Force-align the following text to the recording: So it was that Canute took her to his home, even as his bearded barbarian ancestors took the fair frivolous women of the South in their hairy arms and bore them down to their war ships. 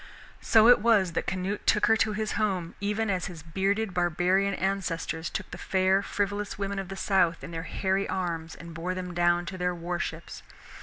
So 0.41 0.67
it 0.67 0.79
was 0.79 1.11
that 1.11 1.27
Canute 1.27 1.67
took 1.67 1.85
her 1.85 1.95
to 1.97 2.13
his 2.13 2.31
home, 2.31 2.73
even 2.79 3.07
as 3.11 3.27
his 3.27 3.43
bearded 3.43 3.93
barbarian 3.93 4.55
ancestors 4.55 5.29
took 5.29 5.51
the 5.51 5.59
fair 5.59 6.01
frivolous 6.01 6.57
women 6.57 6.79
of 6.79 6.89
the 6.89 6.95
South 6.95 7.43
in 7.43 7.51
their 7.51 7.61
hairy 7.69 8.09
arms 8.09 8.55
and 8.55 8.73
bore 8.73 8.95
them 8.95 9.13
down 9.13 9.45
to 9.45 9.59
their 9.59 9.75
war 9.75 9.99
ships. 9.99 10.41